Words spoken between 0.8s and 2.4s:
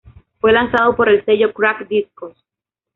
por el sello "Crack Discos".